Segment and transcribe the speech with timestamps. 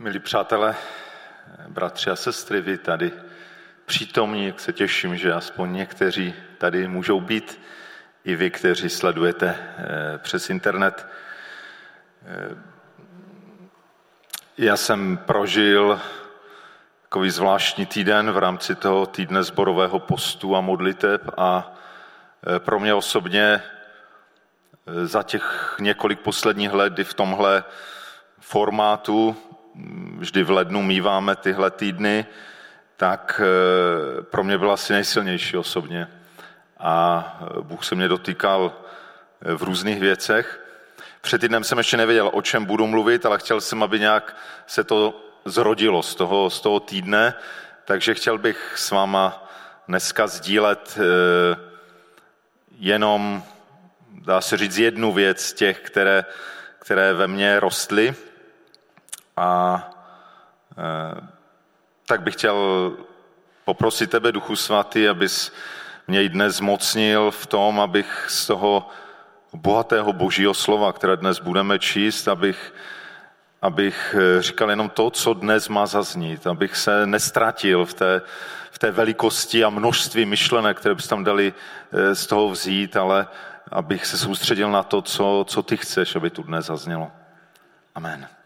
[0.00, 0.76] Milí přátelé,
[1.68, 3.12] bratři a sestry, vy tady
[3.86, 7.60] přítomní, jak se těším, že aspoň někteří tady můžou být,
[8.24, 11.06] i vy, kteří sledujete eh, přes internet.
[12.26, 12.56] Eh,
[14.58, 16.00] já jsem prožil
[17.02, 21.76] takový zvláštní týden v rámci toho týdne zborového postu a modliteb a
[22.56, 23.62] eh, pro mě osobně
[25.04, 27.64] za těch několik posledních let, kdy v tomhle
[28.38, 29.36] formátu
[30.18, 32.26] vždy v lednu míváme tyhle týdny,
[32.96, 36.08] tak eh, pro mě byla asi nejsilnější osobně.
[36.78, 38.72] A eh, Bůh se mě dotýkal
[39.42, 40.60] eh, v různých věcech.
[41.20, 44.84] Před týdnem jsem ještě nevěděl, o čem budu mluvit, ale chtěl jsem, aby nějak se
[44.84, 47.34] to zrodilo z toho, z toho týdne,
[47.84, 49.48] takže chtěl bych s váma
[49.88, 50.98] dneska sdílet
[52.78, 53.42] jenom,
[54.10, 56.24] dá se říct, jednu věc těch, které,
[56.78, 58.14] které ve mně rostly
[59.36, 59.90] a
[60.78, 61.20] e,
[62.06, 62.56] tak bych chtěl
[63.64, 65.52] poprosit tebe, Duchu Svatý, abys
[66.08, 68.88] mě dnes zmocnil v tom, abych z toho
[69.52, 72.74] bohatého božího slova, které dnes budeme číst, abych,
[73.62, 78.22] abych e, říkal jenom to, co dnes má zaznít, abych se nestratil v té,
[78.70, 81.54] v té velikosti a množství myšlenek, které bys tam dali
[81.92, 83.26] e, z toho vzít, ale
[83.72, 87.10] abych se soustředil na to, co, co ty chceš, aby tu dnes zaznělo.
[87.94, 88.39] Amen.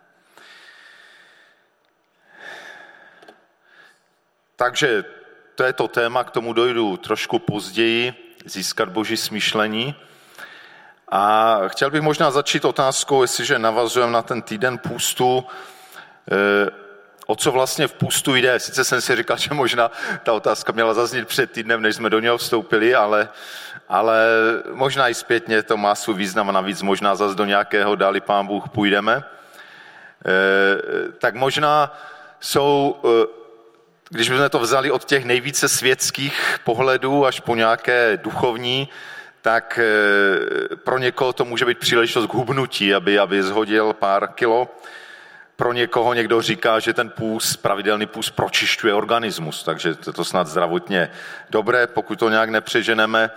[4.56, 5.04] Takže
[5.54, 9.94] to je to téma, k tomu dojdu trošku později, získat boží smýšlení.
[11.08, 15.46] A chtěl bych možná začít otázkou, jestliže navazujeme na ten týden půstu,
[16.32, 16.70] eh,
[17.26, 18.60] o co vlastně v půstu jde.
[18.60, 19.90] Sice jsem si říkal, že možná
[20.22, 23.28] ta otázka měla zaznít před týdnem, než jsme do něho vstoupili, ale,
[23.88, 24.26] ale
[24.72, 28.46] možná i zpětně to má svůj význam a navíc možná zase do nějakého dali pán
[28.46, 29.24] Bůh půjdeme.
[30.26, 31.98] Eh, tak možná
[32.40, 33.43] jsou eh,
[34.10, 38.88] když bychom to vzali od těch nejvíce světských pohledů až po nějaké duchovní,
[39.42, 44.68] tak eh, pro někoho to může být příležitost k hubnutí, aby, aby zhodil pár kilo.
[45.56, 50.24] Pro někoho někdo říká, že ten půst, pravidelný půst pročišťuje organismus, takže to je to
[50.24, 51.10] snad zdravotně
[51.50, 53.30] dobré, pokud to nějak nepřeženeme.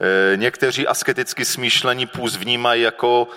[0.00, 3.28] Eh, někteří asketicky smýšlení půst vnímají jako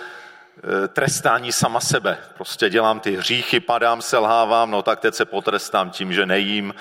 [0.88, 2.18] trestání sama sebe.
[2.34, 6.74] Prostě dělám ty hříchy, padám, selhávám, no tak teď se potrestám tím, že nejím,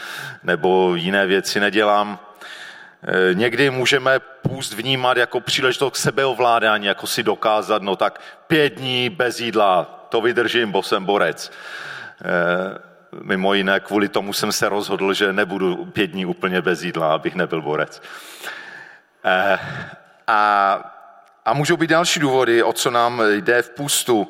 [0.44, 2.20] nebo jiné věci nedělám.
[3.04, 8.74] Eh, někdy můžeme půst vnímat jako příležitost k sebeovládání, jako si dokázat, no tak pět
[8.74, 11.52] dní bez jídla, to vydržím, bo jsem borec.
[12.22, 17.14] Eh, mimo jiné, kvůli tomu jsem se rozhodl, že nebudu pět dní úplně bez jídla,
[17.14, 18.02] abych nebyl borec.
[20.28, 20.93] A
[21.46, 24.30] a můžou být další důvody, o co nám jde v pustu.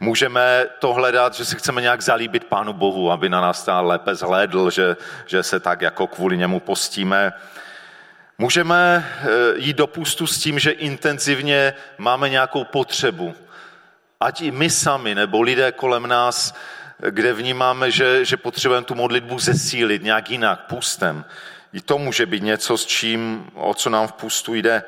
[0.00, 4.14] Můžeme to hledat, že se chceme nějak zalíbit Pánu Bohu, aby na nás stále lépe
[4.14, 4.96] zhlédl, že,
[5.26, 7.32] že se tak jako kvůli němu postíme.
[8.38, 13.34] Můžeme eh, jít do pustu s tím, že intenzivně máme nějakou potřebu.
[14.20, 16.54] Ať i my sami, nebo lidé kolem nás,
[17.10, 21.24] kde vnímáme, že, že potřebujeme tu modlitbu zesílit nějak jinak, pustem.
[21.72, 24.82] I to může být něco, s čím, o co nám v pustu jde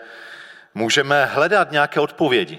[0.75, 2.59] můžeme hledat nějaké odpovědi.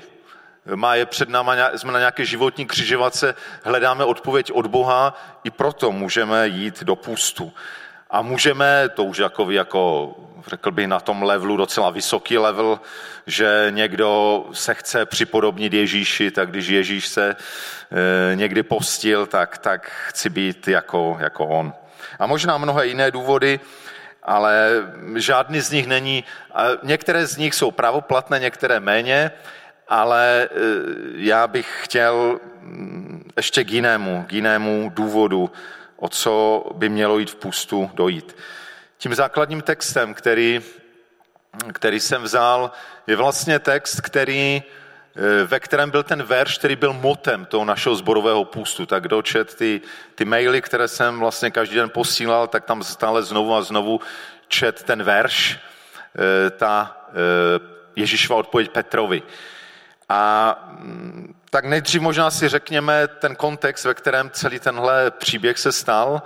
[0.75, 5.91] Má je před náma, jsme na nějaké životní křižovatce, hledáme odpověď od Boha, i proto
[5.91, 7.53] můžeme jít do pustu.
[8.09, 10.13] A můžeme, to už jako, jako
[10.47, 12.79] řekl bych na tom levelu, docela vysoký level,
[13.27, 17.35] že někdo se chce připodobnit Ježíši, tak když Ježíš se
[18.31, 21.73] e, někdy postil, tak, tak chci být jako, jako on.
[22.19, 23.59] A možná mnohé jiné důvody,
[24.25, 24.83] ale
[25.15, 26.23] žádný z nich není,
[26.83, 29.31] některé z nich jsou pravoplatné, některé méně,
[29.87, 30.47] ale e,
[31.15, 35.51] já bych chtěl mm, ještě k jinému, k jinému důvodu,
[35.97, 38.35] o co by mělo jít v pustu dojít.
[38.97, 40.61] Tím základním textem, který,
[41.73, 42.71] který jsem vzal,
[43.07, 44.63] je vlastně text, který,
[45.45, 48.85] ve kterém byl ten verš, který byl motem toho našeho zborového půstu.
[48.85, 49.81] Tak kdo čet ty,
[50.15, 53.99] ty maily, které jsem vlastně každý den posílal, tak tam stále znovu a znovu
[54.47, 55.59] čet ten verš,
[56.45, 56.97] e, ta
[57.95, 59.23] Ježíšova odpověď Petrovi.
[60.09, 65.71] A mm, tak nejdřív možná si řekněme ten kontext, ve kterém celý tenhle příběh se
[65.71, 66.21] stal.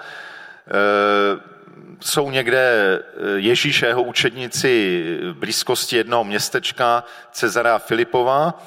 [2.01, 2.99] Jsou někde
[3.35, 8.61] Ježíš a jeho učedníci v blízkosti jednoho městečka Cezara Filipova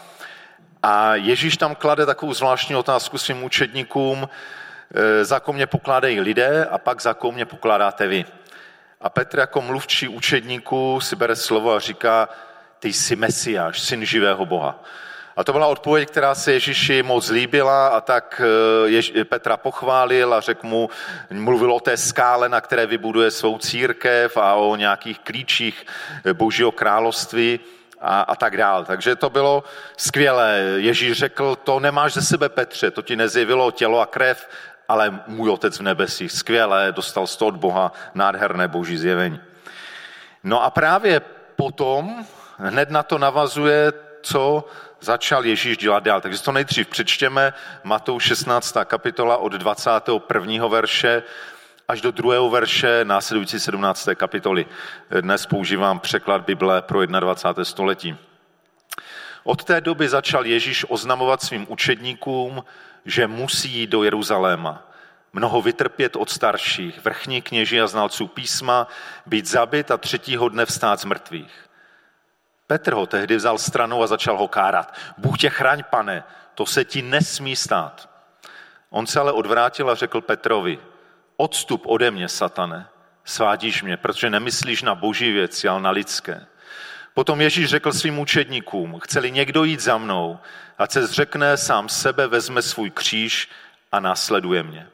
[0.83, 4.29] a Ježíš tam klade takovou zvláštní otázku svým učedníkům,
[4.95, 8.25] e, za koho mě pokládají lidé a pak za koho mě pokládáte vy.
[9.01, 12.29] A Petr jako mluvčí učedníků si bere slovo a říká,
[12.79, 14.83] ty jsi Mesiáš, syn živého Boha.
[15.37, 20.35] A to byla odpověď, která se Ježíši moc líbila a tak eh, Jež, Petra pochválil
[20.35, 20.91] a řekl mu,
[21.31, 25.87] mluvil o té skále, na které vybuduje svou církev a o nějakých klíčích
[26.33, 27.61] božího království
[28.03, 28.85] a, a tak dál.
[28.85, 29.65] Takže to bylo
[29.97, 30.59] skvělé.
[30.77, 34.49] Ježíš řekl, to nemáš ze sebe, Petře, to ti nezjevilo tělo a krev,
[34.89, 36.33] ale můj otec v nebesích.
[36.33, 39.41] Skvělé, dostal z toho od Boha nádherné boží zjevení.
[40.45, 41.21] No a právě
[41.57, 42.27] potom
[42.59, 44.65] hned na to navazuje, co
[45.01, 46.21] začal Ježíš dělat dál.
[46.21, 47.55] Takže to nejdřív přečtěme
[47.85, 48.77] Matouš 16.
[48.85, 50.67] kapitola od 21.
[50.67, 51.23] verše
[51.93, 54.09] až do druhého verše následující 17.
[54.15, 54.67] kapitoly.
[55.21, 57.65] Dnes používám překlad Bible pro 21.
[57.65, 58.17] století.
[59.45, 62.65] Od té doby začal Ježíš oznamovat svým učedníkům,
[63.05, 64.89] že musí jít do Jeruzaléma,
[65.33, 68.89] mnoho vytrpět od starších, vrchní kněží a znalců písma,
[69.27, 71.71] být zabit a třetího dne vstát z mrtvých.
[72.67, 74.95] Petr ho tehdy vzal stranou a začal ho kárat.
[75.19, 76.25] Bůh tě chraň, pane,
[76.55, 78.09] to se ti nesmí stát.
[78.91, 80.79] On se ale odvrátil a řekl Petrovi,
[81.43, 82.89] odstup ode mě, satane,
[83.25, 86.47] svádíš mě, protože nemyslíš na boží věci, ale na lidské.
[87.15, 90.39] Potom Ježíš řekl svým učedníkům, chceli někdo jít za mnou,
[90.79, 93.49] ať se zřekne sám sebe, vezme svůj kříž
[93.93, 94.87] a následuje mě.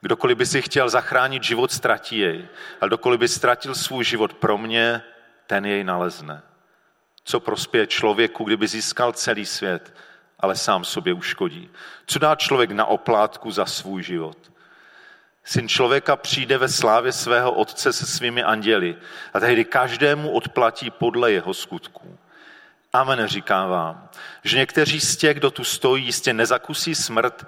[0.00, 2.48] Kdokoliv by si chtěl zachránit život, ztratí jej.
[2.80, 5.02] A kdokoliv by ztratil svůj život pro mě,
[5.46, 6.42] ten jej nalezne.
[7.24, 9.94] Co prospěje člověku, kdyby získal celý svět,
[10.40, 11.70] ale sám sobě uškodí?
[12.06, 14.53] Co dá člověk na oplátku za svůj život?
[15.44, 18.96] Syn člověka přijde ve slávě svého otce se svými anděli
[19.34, 22.18] a tehdy každému odplatí podle jeho skutků.
[22.92, 24.08] Amen, říkám vám,
[24.44, 27.46] že někteří z těch, kdo tu stojí, jistě nezakusí smrt,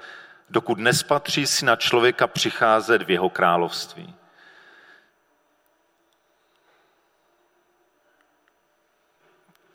[0.50, 4.14] dokud nespatří si na člověka přicházet v jeho království.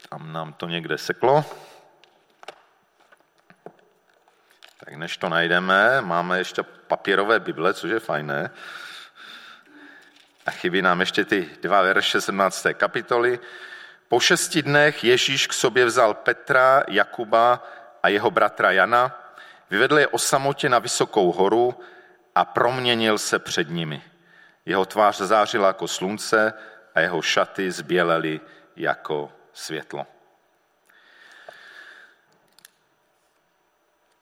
[0.10, 1.46] Tam nám to někde seklo.
[4.92, 8.52] Tak než to najdeme, máme ještě papírové Bible, což je fajné.
[10.46, 12.66] A chybí nám ještě ty dva verše 17.
[12.74, 13.40] kapitoly.
[14.08, 17.68] Po šesti dnech Ježíš k sobě vzal Petra, Jakuba
[18.04, 19.34] a jeho bratra Jana,
[19.70, 21.80] vyvedl je o samotě na vysokou horu
[22.36, 24.04] a proměnil se před nimi.
[24.66, 26.54] Jeho tvář zářila jako slunce
[26.96, 28.40] a jeho šaty zbělely
[28.76, 30.08] jako světlo.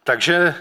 [0.03, 0.55] Takže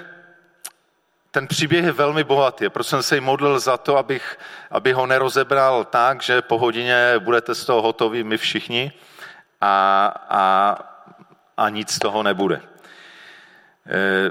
[1.31, 2.69] ten příběh je velmi bohatý.
[2.69, 4.39] Proto jsem se jí modlil za to, abych,
[4.71, 8.93] aby ho nerozebral tak, že po hodině budete z toho hotoví my všichni
[9.61, 10.75] a, a,
[11.57, 12.61] a nic z toho nebude.
[13.87, 14.31] E,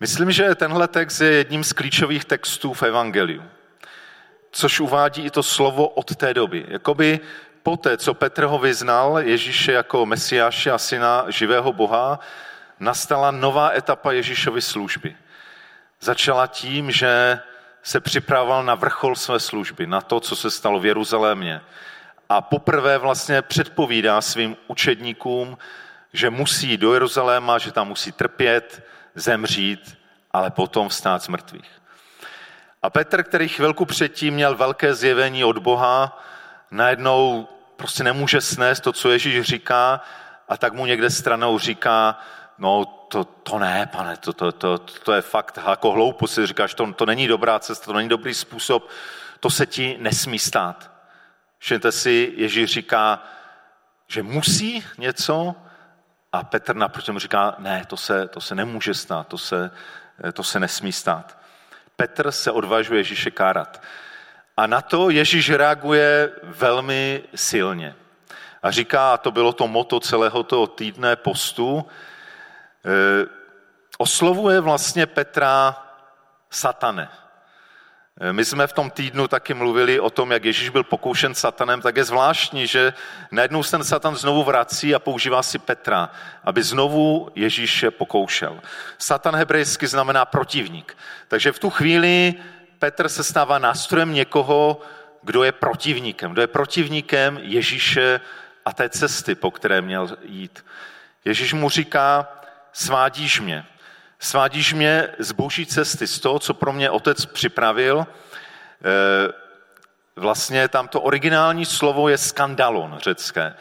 [0.00, 3.42] myslím, že tenhle text je jedním z klíčových textů v Evangeliu,
[4.50, 6.66] což uvádí i to slovo od té doby.
[6.68, 7.20] Jakoby
[7.64, 12.20] poté, co Petr ho vyznal, Ježíše jako mesiáše a syna živého Boha,
[12.80, 15.16] nastala nová etapa Ježíšovy služby.
[16.00, 17.40] Začala tím, že
[17.82, 21.60] se připravoval na vrchol své služby, na to, co se stalo v Jeruzalémě.
[22.28, 25.58] A poprvé vlastně předpovídá svým učedníkům,
[26.12, 28.84] že musí do Jeruzaléma, že tam musí trpět,
[29.14, 29.98] zemřít,
[30.32, 31.70] ale potom vstát z mrtvých.
[32.82, 36.22] A Petr, který chvilku předtím měl velké zjevení od Boha,
[36.70, 40.00] najednou prostě nemůže snést to, co Ježíš říká,
[40.48, 42.18] a tak mu někde stranou říká,
[42.58, 46.74] no to, to ne, pane, to, to, to, to je fakt jako hloupost, si říkáš,
[46.74, 48.88] to, to není dobrá cesta, to není dobrý způsob,
[49.40, 50.90] to se ti nesmí stát.
[51.58, 53.22] Všimněte si, Ježíš říká,
[54.08, 55.54] že musí něco
[56.32, 59.70] a Petr naproti mu říká, ne, to se, to se nemůže stát, to se,
[60.32, 61.38] to se nesmí stát.
[61.96, 63.82] Petr se odvažuje Ježíše kárat.
[64.56, 67.94] A na to Ježíš reaguje velmi silně.
[68.62, 71.86] A říká, a to bylo to moto celého toho týdne postu,
[72.84, 73.26] Eh,
[73.98, 75.82] oslovuje vlastně Petra
[76.50, 77.08] satane.
[78.20, 81.80] Eh, my jsme v tom týdnu taky mluvili o tom, jak Ježíš byl pokoušen satanem,
[81.80, 82.92] tak je zvláštní, že
[83.30, 86.10] najednou se ten satan znovu vrací a používá si Petra,
[86.44, 88.60] aby znovu Ježíše pokoušel.
[88.98, 90.96] Satan hebrejsky znamená protivník.
[91.28, 92.34] Takže v tu chvíli
[92.84, 94.80] Petr se stává nástrojem někoho,
[95.22, 96.32] kdo je protivníkem.
[96.32, 98.20] Kdo je protivníkem Ježíše
[98.64, 100.64] a té cesty, po které měl jít.
[101.24, 102.28] Ježíš mu říká,
[102.72, 103.66] svádíš mě.
[104.18, 108.06] Svádíš mě z boží cesty, z toho, co pro mě otec připravil.
[108.06, 109.32] Eh,
[110.16, 113.54] vlastně tam to originální slovo je skandalon řecké.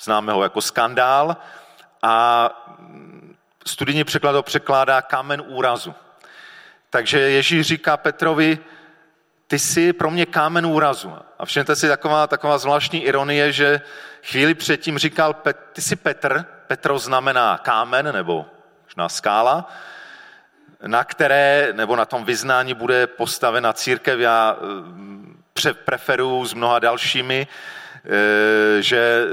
[0.00, 1.36] Známe ho jako skandál
[2.02, 2.48] a
[3.66, 5.94] studijní překlad ho překládá kámen úrazu.
[6.90, 8.58] Takže Ježíš říká Petrovi,
[9.46, 11.16] ty jsi pro mě kámen úrazu.
[11.38, 13.80] A všimněte si taková, taková zvláštní ironie, že
[14.22, 15.36] chvíli předtím říkal,
[15.72, 18.46] ty jsi Petr, Petro znamená kámen nebo
[18.84, 19.72] možná skála,
[20.86, 24.20] na které, nebo na tom vyznání bude postavena církev.
[24.20, 24.56] Já
[25.66, 27.46] eh, preferuju s mnoha dalšími,
[28.04, 29.24] eh, že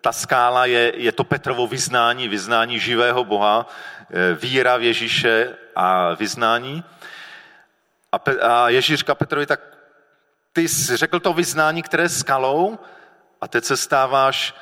[0.00, 3.66] ta skála je, je to Petrovo vyznání, vyznání živého Boha,
[4.10, 6.84] eh, víra v Ježíše a vyznání.
[8.14, 9.60] A, Pe- a Ježíš říká Petrovi, tak
[10.52, 12.78] ty jsi řekl to vyznání, které je skalou
[13.40, 14.54] a teď se stáváš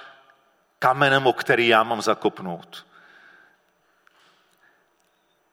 [0.79, 2.87] kamenem, o který já mám zakopnout.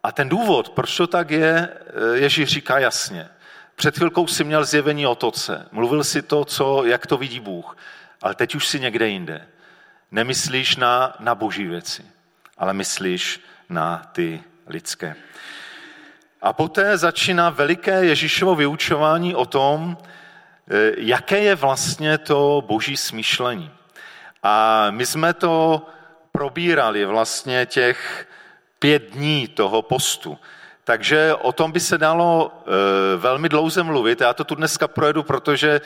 [0.04, 3.30] A ten důvod, proč to tak je, eh, Ježíš říká jasně.
[3.76, 5.68] Před chvilkou si měl zjevení o toce.
[5.72, 7.78] Mluvil si to, co, jak to vidí Bůh.
[8.22, 9.48] Ale teď už si někde jinde.
[10.12, 12.06] Nemyslíš na, na boží věci,
[12.58, 13.40] ale myslíš
[13.70, 15.16] na ty lidské.
[16.42, 23.72] A poté začíná veliké Ježíšovo vyučování o tom, eh, jaké je vlastně to boží smýšlení.
[24.44, 25.86] A my jsme to
[26.32, 28.28] probírali vlastně těch
[28.80, 30.38] pět dní toho postu.
[30.84, 34.22] Takže o tom by se dalo e, velmi dlouze mluvit.
[34.22, 35.82] Já to tu dneska projedu, protože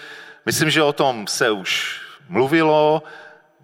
[0.45, 3.03] myslím, že o tom se už mluvilo,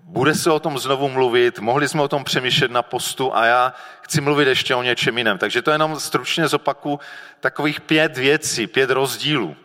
[0.09, 3.73] bude se o tom znovu mluvit, mohli jsme o tom přemýšlet na postu a já
[4.01, 5.37] chci mluvit ještě o něčem jiném.
[5.37, 6.99] Takže to jenom stručně zopaku
[7.39, 9.55] takových pět věcí, pět rozdílů.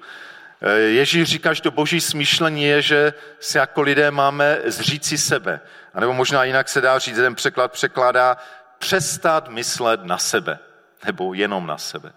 [0.61, 5.61] E, Ježíš říká, že to boží smýšlení je, že si jako lidé máme zříci sebe.
[5.95, 8.37] A nebo možná jinak se dá říct, ten překlad překládá
[8.79, 10.59] přestat myslet na sebe,
[11.05, 12.13] nebo jenom na sebe.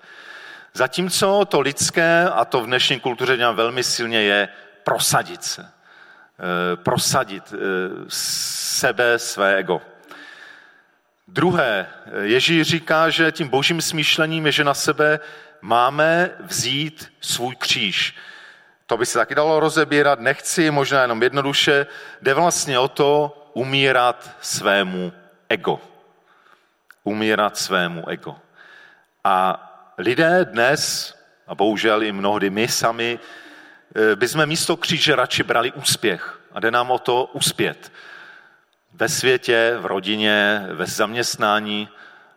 [0.73, 4.49] Zatímco to lidské, a to v dnešní kultuře dělám velmi silně, je
[4.83, 5.76] prosadit se.
[6.39, 7.57] E, prosadit e,
[8.07, 9.81] sebe, své ego.
[11.27, 11.87] Druhé,
[12.21, 15.19] Ježíš říká, že tím božím smýšlením je, že na sebe
[15.61, 18.15] máme vzít svůj kříž.
[18.85, 21.85] To by se taky dalo rozebírat, nechci, možná jenom jednoduše.
[22.21, 25.13] Jde vlastně o to umírat svému
[25.49, 25.81] ego
[27.07, 28.35] umírat svému ego.
[29.23, 29.63] A
[29.97, 31.15] lidé dnes,
[31.47, 33.46] a bohužel i mnohdy my sami, eh,
[34.15, 36.39] bychom místo kříže radši brali úspěch.
[36.51, 37.91] A jde nám o to uspět.
[38.93, 41.89] Ve světě, v rodině, ve zaměstnání.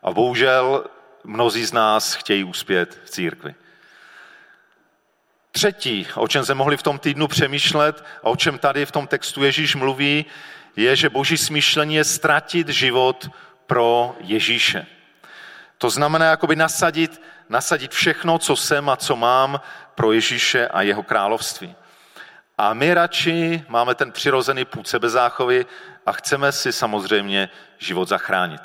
[0.03, 0.85] A bohužel
[1.25, 3.55] mnozí z nás chtějí uspět v církvi.
[5.53, 9.07] Třetí, o čem se mohli v tom týdnu přemýšlet a o čem tady v tom
[9.07, 10.27] textu Ježíš mluví,
[10.77, 13.31] je, že boží smýšlení je ztratit život
[13.67, 14.87] pro Ježíše.
[15.79, 19.61] To znamená jakoby nasadit, nasadit všechno, co jsem a co mám
[19.95, 21.75] pro Ježíše a jeho království.
[22.59, 25.67] A my radši máme ten přirozený půd sebezáchovy
[26.07, 28.61] a chceme si samozřejmě život zachránit.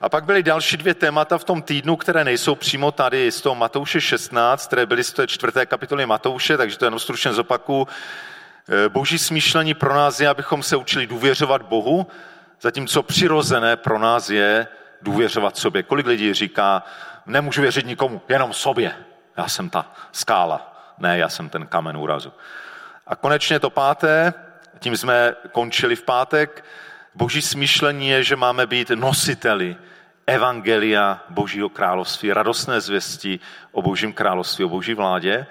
[0.00, 3.54] A pak byly další dvě témata v tom týdnu, které nejsou přímo tady z toho
[3.54, 7.88] Matouše 16, které byly z té čtvrté kapitoly Matouše, takže to jenom stručně zopaku.
[8.68, 12.06] E, boží smýšlení pro nás je, abychom se učili důvěřovat Bohu
[12.60, 14.66] Zatímco přirozené pro nás je
[15.02, 15.82] důvěřovat sobě.
[15.82, 16.82] Kolik lidí říká,
[17.28, 18.94] nemůžu věřit nikomu, jenom sobě.
[19.36, 22.32] Já jsem ta skála, ne, já jsem ten kamen úrazu.
[23.06, 24.34] A konečně to páté,
[24.78, 26.64] tím jsme končili v pátek,
[27.14, 29.76] boží smýšlení je, že máme být nositeli
[30.26, 33.40] evangelia Božího království, radostné zvěsti
[33.72, 35.46] o Božím království, o Boží vládě.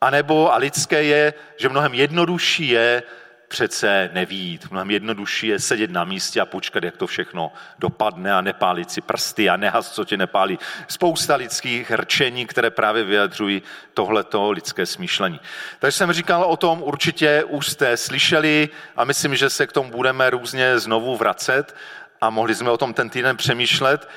[0.00, 3.02] A nebo, a lidské je, že mnohem jednodušší je
[3.48, 4.70] přece nevít.
[4.70, 9.00] Mnohem jednodušší je sedět na místě a počkat, jak to všechno dopadne a nepálit si
[9.00, 10.58] prsty a nehas, co tě nepálí.
[10.88, 13.62] Spousta lidských rčení, které právě vyjadřují
[13.94, 15.40] tohleto lidské smýšlení.
[15.78, 19.90] Takže jsem říkal o tom, určitě už jste slyšeli a myslím, že se k tomu
[19.90, 21.76] budeme různě znovu vracet
[22.20, 24.08] a mohli jsme o tom ten týden přemýšlet.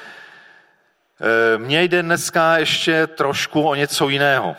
[1.21, 4.55] E, mně jde dneska ještě trošku o něco jiného.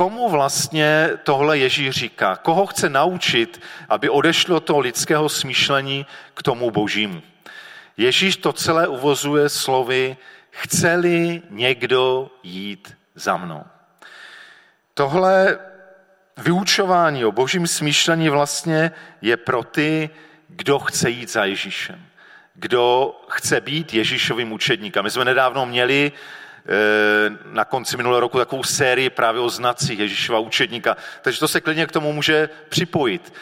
[0.00, 2.36] Komu vlastně tohle Ježíš říká?
[2.36, 7.22] Koho chce naučit, aby odešlo to lidského smýšlení k tomu božímu?
[7.96, 10.16] Ježíš to celé uvozuje slovy,
[10.50, 13.64] chce-li někdo jít za mnou.
[14.94, 15.58] Tohle
[16.36, 18.92] vyučování o božím smýšlení vlastně
[19.22, 20.10] je pro ty,
[20.48, 22.06] kdo chce jít za Ježíšem.
[22.54, 25.04] Kdo chce být Ježíšovým učedníkem.
[25.04, 26.12] My jsme nedávno měli
[27.44, 30.96] na konci minulého roku takovou sérii právě o znacích Ježíšova učedníka.
[31.22, 33.32] Takže to se klidně k tomu může připojit.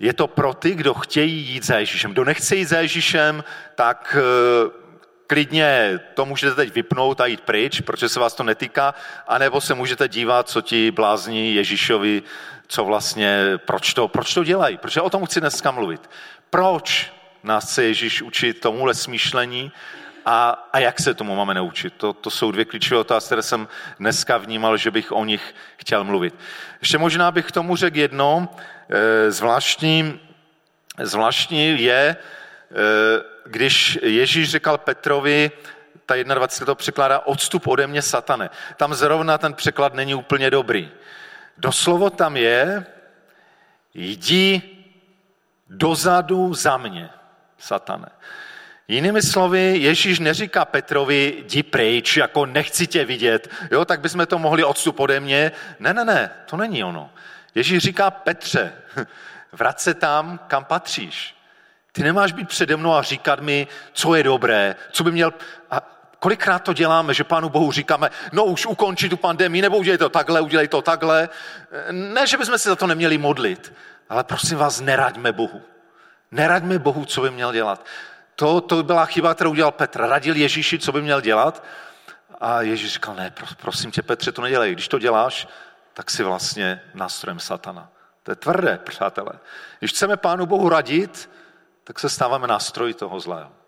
[0.00, 2.12] Je to pro ty, kdo chtějí jít za Ježíšem.
[2.12, 4.70] Kdo nechce jít za Ježíšem, tak eh,
[5.26, 8.94] klidně to můžete teď vypnout a jít pryč, protože se vás to netýká,
[9.28, 12.22] anebo se můžete dívat, co ti blázní Ježíšovi,
[12.66, 14.76] co vlastně, proč to, proč to dělají.
[14.76, 16.10] Protože o tom chci dneska mluvit.
[16.50, 17.12] Proč
[17.42, 19.72] nás chce Ježíš učit tomuhle smýšlení
[20.26, 21.94] A, a jak se tomu máme naučit?
[21.96, 26.04] To, to jsou dvě klíčové otázky, které jsem dneska vnímal, že bych o nich chtěl
[26.04, 26.34] mluvit.
[26.80, 28.48] Ještě možná bych k tomu řekl jedno.
[28.88, 30.20] E, zvláštní,
[30.98, 32.16] zvláštní je, e,
[33.44, 35.50] když Ježíš říkal Petrovi,
[36.06, 38.50] ta 21 to překládá odstup ode mě satane.
[38.76, 40.90] Tam zrovna ten překlad není úplně dobrý.
[41.58, 42.86] Doslovo tam je,
[43.94, 44.62] jdi
[45.68, 47.10] dozadu za mě,
[47.58, 48.08] satane.
[48.90, 54.38] Jinými slovy, Ježíš neříká Petrovi, jdi pryč, jako nechci tě vidět, jo, tak bychom to
[54.38, 55.52] mohli odstup ode mě.
[55.78, 57.10] Ne, ne, ne, to není ono.
[57.54, 58.72] Ježíš říká Petře,
[59.52, 61.34] vrať se tam, kam patříš.
[61.92, 65.32] Ty nemáš být přede mnou a říkat mi, co je dobré, co by měl...
[65.70, 65.80] A
[66.18, 70.08] kolikrát to děláme, že Pánu Bohu říkáme, no už ukončí tu pandemii, nebo udělej to
[70.08, 71.28] takhle, udělej to takhle.
[71.90, 73.72] Ne, že bychom se za to neměli modlit,
[74.08, 75.62] ale prosím vás, neraďme Bohu.
[76.30, 77.86] Neraďme Bohu, co by měl dělat.
[78.40, 80.00] To, to byla chyba, kterou udělal Petr.
[80.00, 81.64] Radil Ježíši, co by měl dělat.
[82.40, 84.72] A Ježíš říkal, ne, prosím tě, Petře, to nedělej.
[84.72, 85.48] Když to děláš,
[85.94, 87.88] tak si vlastně nástrojem satana.
[88.22, 89.32] To je tvrdé, přátelé.
[89.78, 91.30] Když chceme Pánu Bohu radit,
[91.84, 93.59] tak se stáváme nástroj toho zlého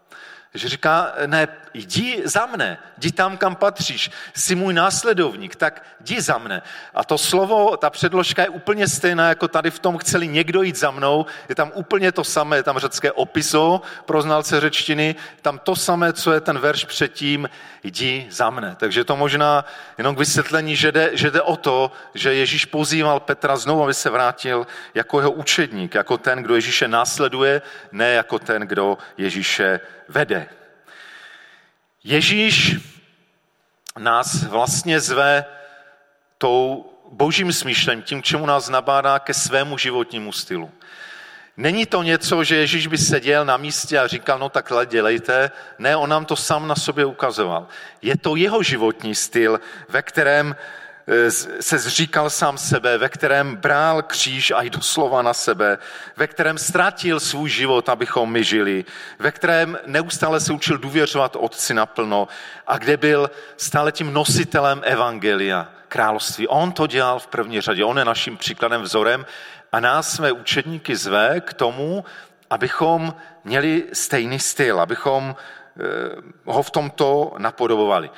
[0.54, 6.20] že říká, ne, jdi za mne, jdi tam, kam patříš, jsi můj následovník, tak jdi
[6.20, 6.62] za mne.
[6.94, 10.76] A to slovo, ta předložka je úplně stejná, jako tady v tom chceli někdo jít
[10.76, 15.58] za mnou, je tam úplně to samé, je tam řecké opiso pro znalce řečtiny, tam
[15.58, 17.48] to samé, co je ten verš předtím,
[17.82, 18.76] jdi za mne.
[18.78, 19.64] Takže to možná
[19.98, 23.94] jenom k vysvětlení, že jde, že jde o to, že Ježíš pozýval Petra znovu, aby
[23.94, 29.80] se vrátil jako jeho učedník, jako ten, kdo Ježíše následuje, ne jako ten, kdo Ježíše
[30.12, 30.48] vede.
[32.04, 32.76] Ježíš
[33.98, 35.44] nás vlastně zve
[36.38, 40.70] tou božím smýšlením, tím, čemu nás nabádá ke svému životnímu stylu.
[41.56, 45.50] Není to něco, že Ježíš by seděl na místě a říkal, no takhle dělejte.
[45.78, 47.68] Ne, on nám to sám na sobě ukazoval.
[48.02, 50.56] Je to jeho životní styl, ve kterém
[51.60, 55.78] se zříkal sám sebe, ve kterém brál kříž a i doslova na sebe,
[56.16, 58.84] ve kterém ztratil svůj život, abychom my žili,
[59.18, 62.28] ve kterém neustále se učil důvěřovat Otci naplno
[62.66, 66.48] a kde byl stále tím nositelem Evangelia, království.
[66.48, 69.26] On to dělal v první řadě, on je naším příkladem, vzorem
[69.72, 72.04] a nás své učedníky zve k tomu,
[72.50, 75.82] abychom měli stejný styl, abychom eh,
[76.44, 78.10] ho v tomto napodobovali.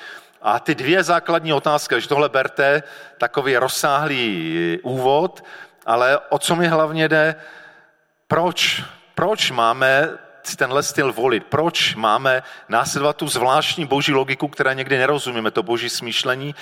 [0.45, 2.83] A ty dvě základní otázky, že tohle berte,
[3.19, 5.45] takový rozsáhlý úvod,
[5.87, 7.35] ale o co mi hlavně jde,
[8.29, 8.83] proč,
[9.15, 10.09] proč máme
[10.57, 15.89] tenhle styl volit, proč máme následovat tu zvláštní boží logiku, které někdy nerozumíme, to boží
[15.89, 16.55] smýšlení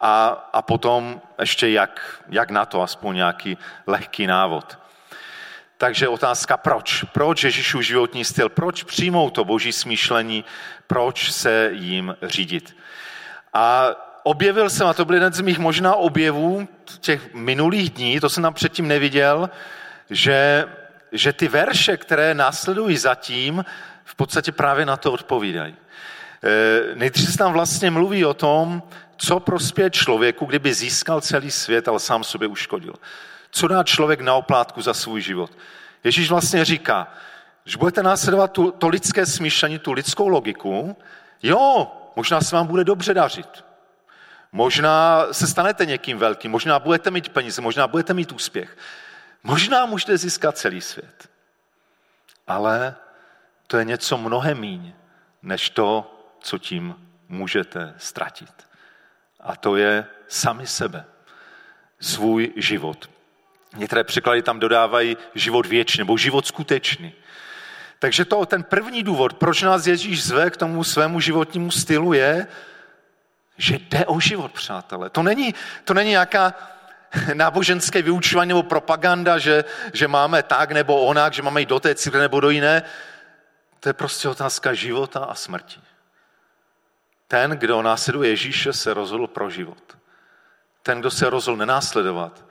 [0.00, 4.78] a, a potom ještě jak, jak na to, aspoň nějaký lehký návod.
[5.76, 7.04] Takže otázka proč?
[7.12, 8.48] Proč Ježíšův životní styl?
[8.48, 10.44] Proč přijmout to boží smýšlení?
[10.86, 12.76] Proč se jim řídit?
[13.52, 13.88] A
[14.22, 16.68] objevil jsem, a to byl jeden z mých možná objevů
[17.00, 19.50] těch minulých dní, to jsem tam předtím neviděl,
[20.10, 20.64] že,
[21.12, 23.64] že ty verše, které následují zatím,
[24.04, 25.76] v podstatě právě na to odpovídají.
[26.44, 28.82] E, nejdřív se tam vlastně mluví o tom,
[29.16, 32.94] co prospěje člověku, kdyby získal celý svět, ale sám sobě uškodil.
[33.50, 35.50] Co dá člověk na oplátku za svůj život?
[36.04, 37.12] Ježíš vlastně říká,
[37.64, 40.96] že budete následovat tu, to lidské smýšlení, tu lidskou logiku,
[41.42, 43.64] jo, Možná se vám bude dobře dařit.
[44.52, 48.76] Možná se stanete někým velkým, možná budete mít peníze, možná budete mít úspěch.
[49.42, 51.28] Možná můžete získat celý svět.
[52.46, 52.94] Ale
[53.66, 54.92] to je něco mnohem míň,
[55.42, 56.94] než to, co tím
[57.28, 58.68] můžete ztratit.
[59.40, 61.04] A to je sami sebe,
[62.00, 63.10] svůj život.
[63.76, 67.12] Některé překlady tam dodávají život věčný nebo život skutečný.
[67.98, 72.46] Takže to, ten první důvod, proč nás Ježíš zve k tomu svému životnímu stylu je,
[73.56, 75.10] že jde o život, přátelé.
[75.10, 76.54] To není, to není nějaká
[77.34, 81.94] náboženské vyučování nebo propaganda, že, že máme tak nebo onak, že máme jít do té
[81.94, 82.82] církve nebo do jiné.
[83.80, 85.80] To je prostě otázka života a smrti.
[87.28, 89.96] Ten, kdo následuje Ježíše, se rozhodl pro život.
[90.82, 92.44] Ten, kdo se rozhodl nenásledovat.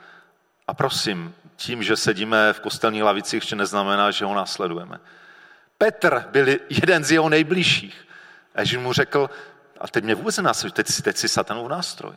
[0.67, 4.99] A prosím, tím, že sedíme v kostelní lavici, ještě neznamená, že ho následujeme.
[5.77, 8.07] Petr byl jeden z jeho nejbližších.
[8.55, 9.29] A Ježíš mu řekl,
[9.79, 12.13] a teď mě vůbec nenásleduje, teď, si, teď si satanův nástroj.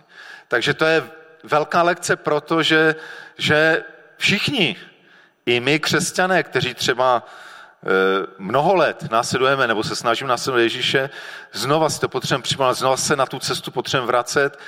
[0.49, 1.11] Takže to je
[1.43, 2.95] velká lekce, protože
[3.39, 3.85] že
[4.17, 4.77] všichni,
[5.47, 11.11] i my křesťané, kteří třeba e, mnoho let následujeme nebo se snažíme následovat Ježíše,
[11.53, 14.59] znova si to potřebujeme připomínat, znova se na tu cestu potřebujeme vracet,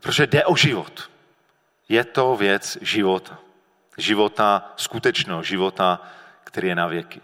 [0.00, 1.10] protože jde o život.
[1.88, 3.38] Je to věc života.
[3.96, 6.00] Života skutečného, života,
[6.44, 7.20] který je na věky.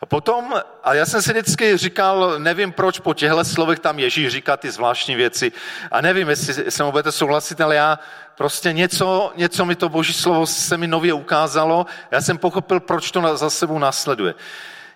[0.00, 0.54] A potom,
[0.84, 4.70] a já jsem si vždycky říkal, nevím proč po těchto slovech tam Ježíš říká ty
[4.70, 5.52] zvláštní věci.
[5.90, 7.98] A nevím, jestli se mu budete souhlasit, ale já
[8.36, 11.86] prostě něco, něco mi to boží slovo se mi nově ukázalo.
[12.10, 14.34] Já jsem pochopil, proč to za sebou následuje.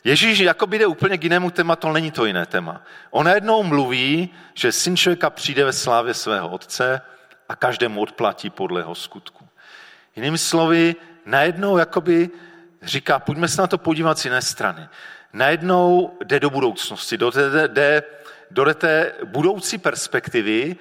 [0.04, 2.82] Ježíš jakoby jde úplně k jinému tématu, není to jiné téma.
[3.10, 7.00] On najednou mluví, že syn člověka přijde ve slávě svého otce
[7.48, 9.48] a každému odplatí podle jeho skutku.
[10.16, 12.30] Jinými slovy, najednou jakoby
[12.82, 14.88] říká, pojďme se na to podívat z jiné strany.
[15.32, 18.02] Najednou jde do budoucnosti, do té, jde,
[18.50, 20.76] do té budoucí perspektivy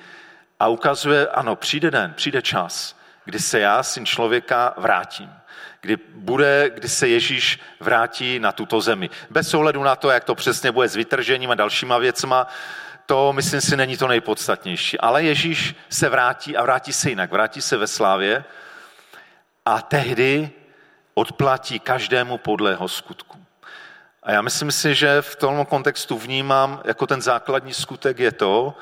[0.60, 5.34] a ukazuje, ano, přijde den, přijde čas, kdy se já, syn člověka, vrátím.
[5.82, 9.10] Kdy, bude, kdy se Ježíš vrátí na tuto zemi.
[9.30, 12.48] Bez ohledu na to, jak to přesně bude s vytržením a dalšíma věcma,
[13.06, 15.00] to myslím si není to nejpodstatnější.
[15.00, 17.32] Ale Ježíš se vrátí a vrátí se jinak.
[17.32, 18.44] Vrátí se ve slávě
[19.66, 20.52] a tehdy
[21.18, 23.38] odplatí každému podle jeho skutku.
[24.24, 28.78] A já myslím si, že v tom kontextu vnímám, jako ten základní skutek je to,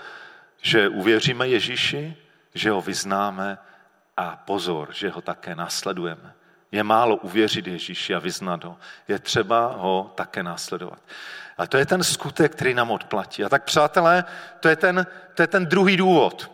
[0.61, 2.17] že uvěříme Ježíši,
[2.53, 3.57] že ho vyznáme
[4.17, 6.33] a pozor, že ho také následujeme.
[6.71, 8.77] Je málo uvěřit Ježíši a vyznat ho.
[9.07, 10.99] Je třeba ho také následovat.
[11.57, 13.43] A to je ten skutek, který nám odplatí.
[13.43, 14.23] A tak přátelé,
[14.59, 16.51] to je ten, to je ten druhý důvod.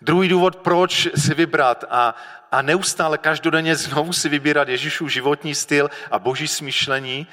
[0.00, 2.14] Druhý důvod, proč si vybrat a,
[2.52, 7.26] a neustále každodenně znovu si vybírat Ježíšův životní styl a boží smýšlení,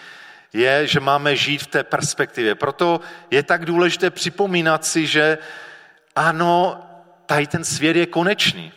[0.54, 2.56] je, že máme žít v té perspektivě.
[2.56, 3.02] Proto
[3.32, 5.38] je tak důležité připomínat si, že
[6.16, 6.84] ano,
[7.26, 8.72] tady ten svět je konečný.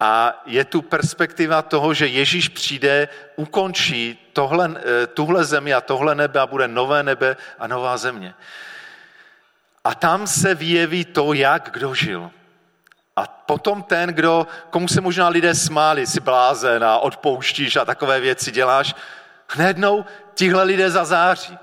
[0.00, 6.14] A je tu perspektiva toho, že Ježíš přijde, ukončí tohle, eh, tuhle zemi a tohle
[6.14, 8.34] nebe a bude nové nebe a nová země.
[9.84, 12.30] A tam se vyjeví to, jak kdo žil.
[13.16, 18.20] A potom ten, kdo, komu se možná lidé smáli, si blázen a odpouštíš a takové
[18.20, 18.94] věci děláš,
[19.48, 21.58] hnednou tihle lidé zazáří.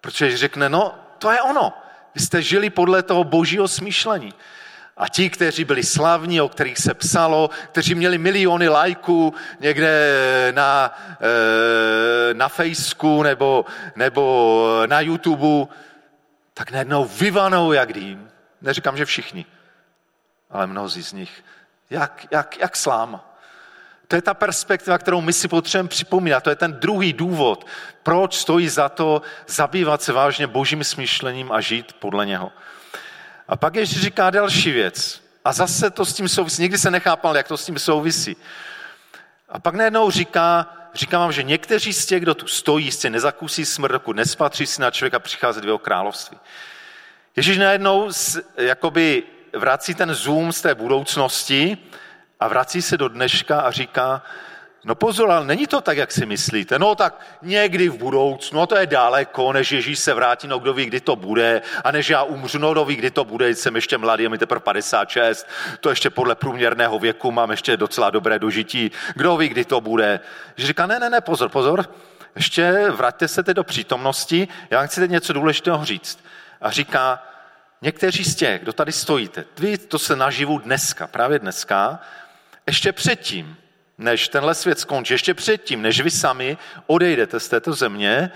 [0.00, 1.72] Protože řekne, no to je ono.
[2.14, 4.34] Vy jste žili podle toho božího smýšlení.
[4.96, 10.98] A ti, kteří byli slavní, o kterých se psalo, kteří měli miliony lajků někde na,
[11.20, 13.64] eh, na Facebooku nebo,
[13.96, 15.74] nebo na YouTube,
[16.54, 18.28] tak najednou vyvanou jak dým.
[18.60, 19.46] Neříkám, že všichni,
[20.52, 21.44] ale mnozí z nich.
[21.90, 23.28] Jak, jak, jak sláma.
[24.08, 26.42] To je ta perspektiva, kterou my si potřebujeme připomínat.
[26.42, 27.66] To je ten druhý důvod,
[28.02, 32.52] proč stojí za to zabývat se vážně božím smýšlením a žít podle něho.
[33.48, 35.22] A pak ještě říká další věc.
[35.44, 36.62] A zase to s tím souvisí.
[36.62, 38.36] Nikdy se nechápal, jak to s tím souvisí.
[39.48, 43.64] A pak najednou říká, říkám vám, že někteří z těch, kdo tu stojí, jistě nezakusí
[43.64, 46.38] smrt, dokud nespatří si na člověka přicházet v jeho království.
[47.36, 48.10] Ježíš najednou
[48.56, 49.22] jakoby
[49.58, 51.78] vrací ten zoom z té budoucnosti
[52.40, 54.22] a vrací se do dneška a říká,
[54.84, 56.78] No pozor, ale není to tak, jak si myslíte.
[56.78, 60.74] No tak někdy v budoucnu, no to je daleko, než Ježíš se vrátí, no kdo
[60.74, 63.74] ví, kdy to bude, a než já umřu, no kdo ví, kdy to bude, jsem
[63.74, 65.46] ještě mladý, mi teprve 56,
[65.80, 70.20] to ještě podle průměrného věku mám ještě docela dobré dožití, kdo ví, kdy to bude.
[70.56, 71.86] Že říká, ne, ne, ne, pozor, pozor,
[72.36, 76.24] ještě vraťte se teď do přítomnosti, já vám chci teď něco důležitého říct.
[76.60, 77.22] A říká,
[77.82, 82.00] někteří z těch, kdo tady stojíte, vy to se naživu dneska, právě dneska,
[82.66, 83.56] ještě předtím,
[83.98, 88.30] než tenhle svět skončí, ještě předtím, než vy sami odejdete z této země,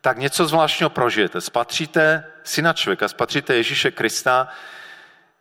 [0.00, 1.40] tak něco zvláštního prožijete.
[1.40, 4.48] Spatříte syna člověka, spatříte Ježíše Krista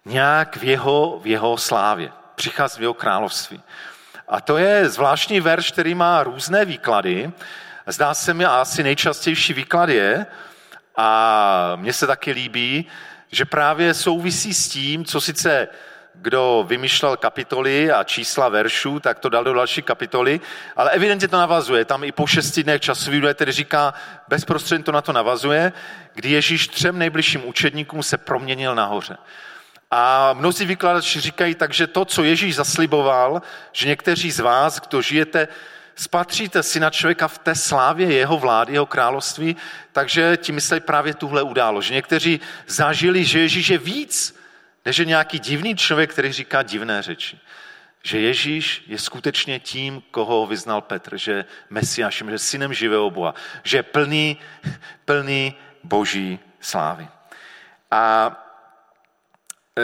[0.06, 2.12] nějak v jeho, v jeho slávě.
[2.36, 3.62] Přichází v jeho království.
[4.28, 7.32] A to je zvláštní verš, který má různé výklady.
[7.88, 10.26] Zdá se mi, asi nejčastější výklad je,
[10.95, 12.86] a mně se taky líbí,
[13.32, 15.67] že právě souvisí s tím, co sice
[16.13, 20.41] kdo vymýšlel kapitoly a čísla veršů, tak to dal do další kapitoly,
[20.75, 21.86] ale evidentně to navazuje.
[21.86, 23.93] Tam i po šesti dnech časový údaj tedy říká,
[24.27, 25.73] bezprostředně to na to navazuje,
[26.13, 29.17] kdy Ježíš třem nejbližším učedníkům se proměnil nahoře.
[29.91, 35.47] A mnozí vykladači říkají takže to, co Ježíš zasliboval, že někteří z vás, kdo žijete,
[36.01, 39.55] spatříte si na člověka v té slávě jeho vlády, jeho království,
[39.91, 44.39] takže ti myslí právě tuhle událo, že někteří zažili, že Ježíš je víc,
[44.85, 47.39] než je nějaký divný člověk, který říká divné řeči.
[48.03, 53.77] Že Ježíš je skutečně tím, koho vyznal Petr, že Mesiášem, že synem živého Boha, že
[53.77, 54.37] je plný,
[55.05, 57.07] plný boží slávy.
[57.91, 58.35] A
[59.77, 59.83] e,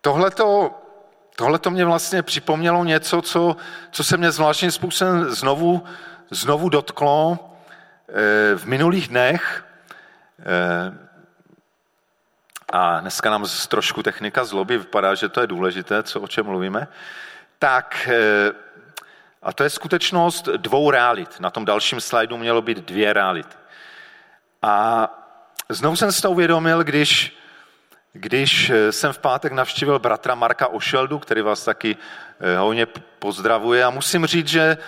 [0.00, 0.76] tohleto,
[1.40, 3.56] tohleto mě vlastně připomnělo něco, co,
[3.90, 5.84] co se mě zvláštním způsobem znovu,
[6.30, 7.38] znovu dotklo
[8.08, 9.64] e, v minulých dnech.
[10.40, 10.92] E,
[12.72, 16.46] a dneska nám z trošku technika zloby vypadá, že to je důležité, co, o čem
[16.46, 16.88] mluvíme,
[17.58, 18.52] tak eh,
[19.42, 21.40] A to je skutečnost dvou realit.
[21.40, 23.56] Na tom dalším slajdu mělo být dvě reality.
[24.62, 25.08] A
[25.68, 27.39] znovu jsem si to uvědomil, když,
[28.12, 31.96] když jsem v pátek navštívil bratra Marka Ošeldu, který vás taky
[32.40, 32.86] eh, hodně
[33.18, 33.84] pozdravuje.
[33.84, 34.78] A musím říct, že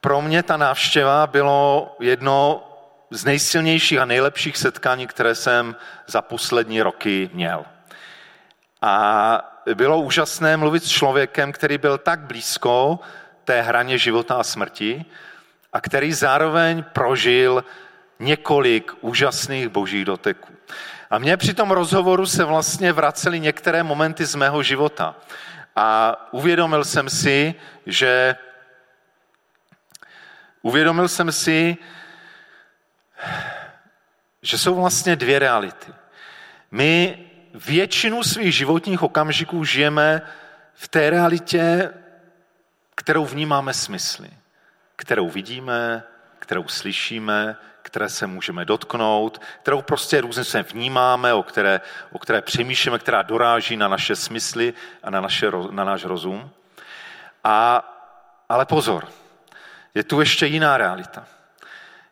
[0.00, 2.68] pro mě ta návštěva bylo jedno
[3.10, 5.76] z nejsilnějších a nejlepších setkání, které jsem
[6.06, 7.64] za poslední roky měl.
[8.82, 13.00] A bylo úžasné mluvit s člověkem, který byl tak blízko
[13.44, 15.04] té hraně života a smrti
[15.72, 17.64] a který zároveň prožil
[18.18, 20.52] několik úžasných božích doteků.
[21.12, 25.16] A mně při tom rozhovoru se vlastně vracely některé momenty z mého života.
[25.76, 27.54] A uvědomil jsem si,
[27.86, 28.36] že
[30.62, 31.76] uvědomil jsem si,
[34.42, 35.92] že jsou vlastně dvě reality.
[36.70, 37.18] My
[37.54, 40.22] většinu svých životních okamžiků žijeme
[40.74, 41.90] v té realitě,
[42.94, 44.30] kterou vnímáme smysly,
[44.96, 46.02] kterou vidíme,
[46.38, 51.80] kterou slyšíme, které se můžeme dotknout, kterou prostě různě se vnímáme, o které,
[52.12, 56.50] o které přemýšlíme, která doráží na naše smysly a na, naše, na náš rozum.
[57.44, 57.88] A,
[58.48, 59.08] ale pozor,
[59.94, 61.26] je tu ještě jiná realita.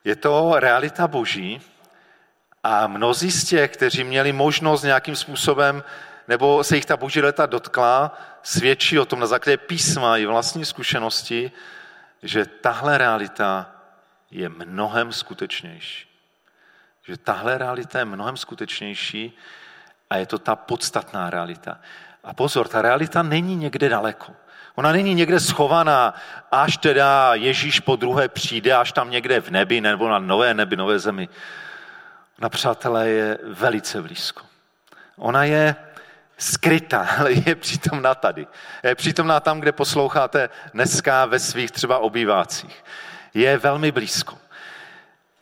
[0.04, 1.60] Je to realita boží
[2.62, 5.84] a mnozí z těch, kteří měli možnost nějakým způsobem,
[6.28, 10.64] nebo se jich ta boží leta dotkla, svědčí o tom na základě písma i vlastní
[10.64, 11.52] zkušenosti,
[12.22, 13.79] že tahle realita
[14.30, 16.08] je mnohem skutečnější.
[17.02, 19.36] Že tahle realita je mnohem skutečnější
[20.10, 21.78] a je to ta podstatná realita.
[22.24, 24.32] A pozor, ta realita není někde daleko.
[24.74, 26.14] Ona není někde schovaná,
[26.50, 30.76] až teda Ježíš po druhé přijde, až tam někde v nebi nebo na nové nebi,
[30.76, 31.28] nové zemi.
[32.38, 34.42] Ona, přátelé, je velice blízko.
[35.16, 35.76] Ona je
[36.38, 38.46] skrytá, ale je přítomná tady.
[38.82, 42.84] Je přítomná tam, kde posloucháte dneska ve svých třeba obývácích.
[43.34, 44.38] Je velmi blízko.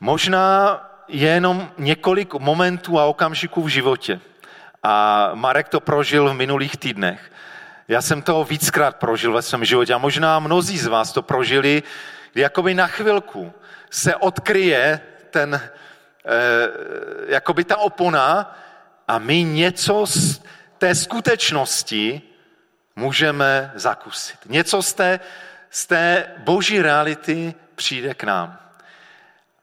[0.00, 4.20] Možná je jenom několik momentů a okamžiků v životě.
[4.82, 7.32] A Marek to prožil v minulých týdnech.
[7.88, 11.82] Já jsem to víckrát prožil ve svém životě a možná mnozí z vás to prožili,
[12.32, 13.52] kdy jakoby na chvilku
[13.90, 16.68] se odkryje ten, eh,
[17.28, 18.56] jakoby ta opona
[19.08, 20.40] a my něco z
[20.78, 22.22] té skutečnosti
[22.96, 24.38] můžeme zakusit.
[24.46, 25.20] Něco z té,
[25.70, 28.58] z té boží reality přijde k nám.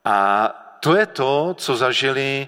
[0.05, 0.47] A
[0.79, 2.47] to je to, co zažili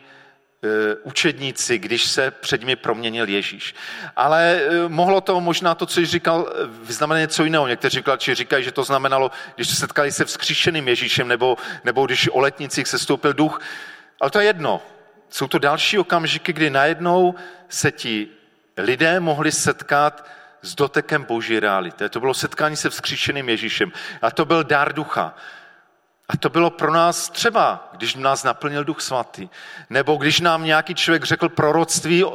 [0.63, 3.75] Eh, učedníci, když se před nimi proměnil Ježíš.
[4.15, 6.53] Ale eh, mohlo to možná to, co říkal,
[6.84, 7.67] vyznamenat něco jiného.
[7.67, 12.30] Někteří či říkají, že to znamenalo, když se setkali se vzkříšeným Ježíšem, nebo, nebo když
[12.30, 13.62] o letnicích se stoupil duch.
[14.19, 14.82] Ale to je jedno.
[15.30, 17.36] Jsou to další okamžiky, kdy najednou
[17.69, 18.27] se ti
[18.77, 20.25] lidé mohli setkat
[20.61, 22.09] s dotekem boží reality.
[22.09, 23.91] To bylo setkání se vzkříšeným Ježíšem.
[24.21, 25.35] A to byl dár ducha.
[26.29, 29.49] A to bylo pro nás třeba, když nás naplnil Duch Svatý.
[29.89, 32.25] Nebo když nám nějaký člověk řekl proroctví,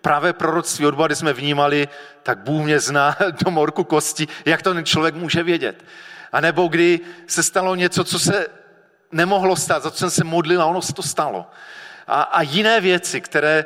[0.00, 1.88] právě proroctví od jsme vnímali,
[2.22, 5.84] tak Bůh mě zná do morku kosti, jak to ten člověk může vědět.
[6.32, 8.46] A nebo kdy se stalo něco, co se
[9.12, 11.50] nemohlo stát, za co jsem se modlil a ono se to stalo.
[12.06, 13.64] A, a jiné věci, které,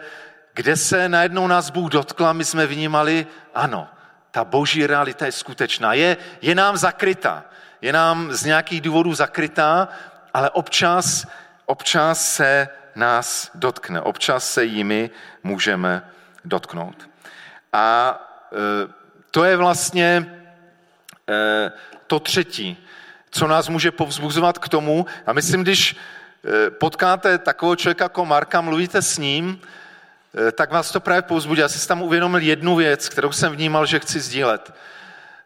[0.54, 3.88] kde se najednou nás Bůh dotkl a my jsme vnímali, ano,
[4.30, 7.44] ta boží realita je skutečná, je, je nám zakrytá
[7.82, 9.88] je nám z nějakých důvodů zakrytá,
[10.34, 11.26] ale občas,
[11.66, 15.10] občas se nás dotkne, občas se jimi
[15.42, 16.10] můžeme
[16.44, 17.08] dotknout.
[17.72, 18.18] A
[18.52, 18.88] e,
[19.30, 20.26] to je vlastně
[21.28, 21.72] e,
[22.06, 22.76] to třetí,
[23.30, 25.06] co nás může povzbuzovat k tomu.
[25.26, 25.96] A myslím, když
[26.66, 29.60] e, potkáte takového člověka jako Marka, mluvíte s ním,
[30.53, 31.61] tak vás to právě povzbudí.
[31.61, 34.72] Já si tam uvědomil jednu věc, kterou jsem vnímal, že chci sdílet.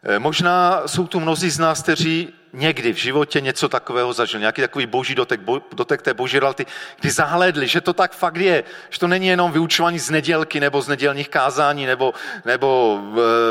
[0.03, 4.61] Eh, možná jsou tu mnozí z nás, kteří někdy v životě něco takového zažili, nějaký
[4.61, 6.65] takový boží dotek, bo, dotek té boží reality,
[6.99, 10.81] kdy zahledli, že to tak fakt je, že to není jenom vyučování z nedělky nebo
[10.81, 12.13] z nedělních kázání nebo,
[12.45, 12.99] nebo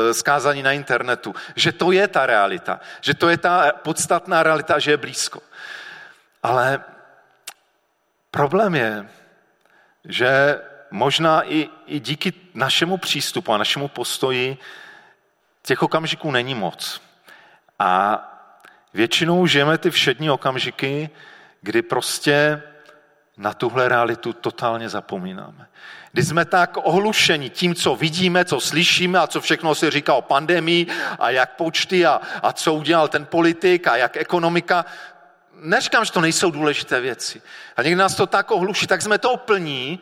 [0.09, 4.43] e, z kázání na internetu, že to je ta realita, že to je ta podstatná
[4.43, 5.39] realita, že je blízko.
[6.43, 6.83] Ale
[8.31, 9.07] problém je,
[10.05, 10.59] že
[10.93, 14.57] možná i, i díky našemu přístupu a našemu postoji
[15.63, 17.01] těch okamžiků není moc.
[17.79, 18.21] A
[18.93, 21.09] většinou žijeme ty všední okamžiky,
[21.61, 22.61] kdy prostě
[23.37, 25.67] na tuhle realitu totálně zapomínáme.
[26.11, 30.21] Kdy jsme tak ohlušeni tím, co vidíme, co slyšíme a co všechno se říká o
[30.21, 30.87] pandemii
[31.19, 34.85] a jak počty a, a co udělal ten politik a jak ekonomika.
[35.53, 37.41] Neříkám, že to nejsou důležité věci.
[37.77, 39.99] A někdy nás to tak ohluší, tak jsme to plní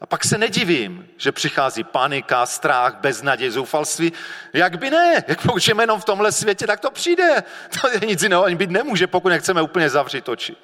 [0.00, 4.12] A pak se nedivím, že přichází panika, strach, beznaděj, zoufalství.
[4.52, 5.24] Jak by ne?
[5.28, 7.42] Jak pokud žijeme jenom v tomhle světě, tak to přijde.
[7.80, 10.56] To je nic jiného ani být nemůže, pokud nechceme úplně zavřít oči.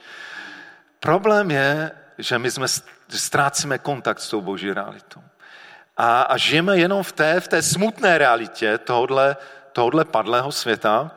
[1.00, 2.66] Problém je, že my jsme,
[3.08, 5.20] že ztrácíme kontakt s tou boží realitou.
[5.96, 9.36] A, a žijeme jenom v té, v té smutné realitě tohodle,
[9.72, 11.10] tohodle padlého světa,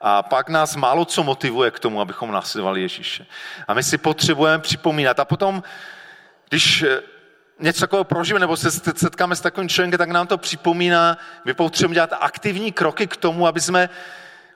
[0.00, 3.26] a pak nás málo co motivuje k tomu, abychom následovali Ježíše.
[3.68, 5.20] A my si potřebujeme připomínat.
[5.20, 5.62] A potom,
[6.48, 6.84] když
[7.60, 11.94] něco takového prožijeme, nebo se setkáme s takovým člověkem, tak nám to připomíná, my potřebujeme
[11.94, 13.88] dělat aktivní kroky k tomu, aby jsme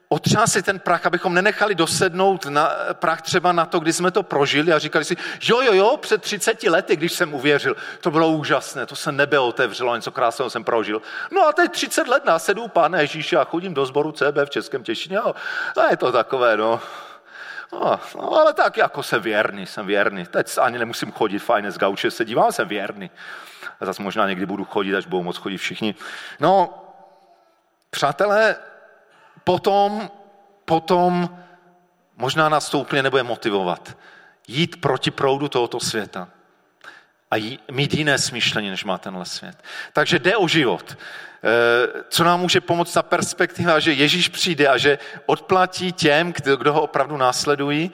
[0.08, 4.72] otřásli ten prach, abychom nenechali dosednout na prach třeba na to, kdy jsme to prožili
[4.72, 8.86] a říkali si, jo, jo, jo, před 30 lety, když jsem uvěřil, to bylo úžasné,
[8.86, 11.02] to se nebe otevřelo, něco krásného jsem prožil.
[11.30, 14.82] No a teď 30 let následuju Pána Ježíše a chodím do sboru CB v Českém
[14.82, 15.34] Těšině a
[15.90, 16.80] je to takové, no,
[17.72, 20.26] No, no, ale tak jako jsem věrný, jsem věrný.
[20.26, 23.10] Teď ani nemusím chodit fajně z gauče, se dívám, jsem věrný.
[23.80, 25.94] A zase možná někdy budu chodit, až budou moc chodit všichni.
[26.40, 26.74] No,
[27.90, 28.56] přátelé,
[29.44, 30.10] potom,
[30.64, 31.38] potom
[32.16, 33.96] možná nás to úplně nebude motivovat.
[34.48, 36.28] Jít proti proudu tohoto světa
[37.34, 39.56] a mít jiné smýšlení, než má tenhle svět.
[39.92, 40.96] Takže jde o život.
[41.44, 46.72] Eh, co nám může pomoct ta perspektiva, že Ježíš přijde a že odplatí těm, kdo
[46.72, 47.90] ho opravdu následují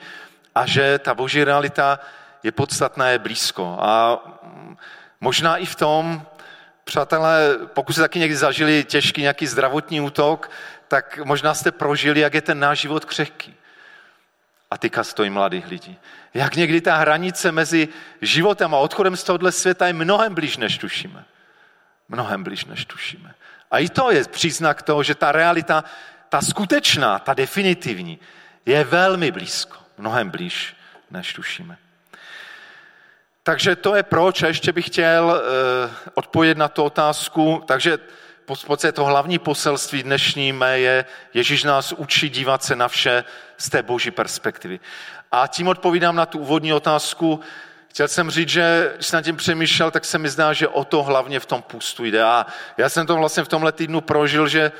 [0.55, 1.99] a že ta boží realita
[2.43, 3.77] je podstatná, je blízko.
[3.79, 4.77] A mm,
[5.21, 6.25] možná i v tom,
[6.83, 10.51] přátelé, pokud jste taky někdy zažili těžký nějaký zdravotní útok,
[10.87, 13.55] tak možná jste prožili, jak je ten náš život křehký.
[14.71, 15.99] A týká stojí mladých lidí.
[16.33, 17.87] Jak někdy ta hranice mezi
[18.21, 21.25] životem a odchodem z tohohle světa je mnohem blíž, než tušíme.
[22.09, 23.33] Mnohem blíž, než tušíme.
[23.71, 25.83] A i to je příznak toho, že ta realita,
[26.29, 28.19] ta skutečná, ta definitivní,
[28.65, 29.77] je velmi blízko.
[29.97, 30.75] Mnohem blíž,
[31.11, 31.77] než tušíme.
[33.43, 34.43] Takže to je proč.
[34.43, 37.63] A ještě bych chtěl uh, odpovědět na tu otázku.
[37.67, 37.97] Takže
[38.59, 43.23] podstatě to hlavní poselství dnešní mé je, Ježíš nás učí dívat se na vše
[43.57, 44.79] z té boží perspektivy.
[45.31, 47.39] A tím odpovídám na tu úvodní otázku.
[47.87, 50.83] Chtěl jsem říct, že když jsem nad tím přemýšlel, tak se mi zdá, že o
[50.83, 52.23] to hlavně v tom půstu jde.
[52.23, 52.45] A
[52.77, 54.71] já jsem to vlastně v tomhle týdnu prožil, že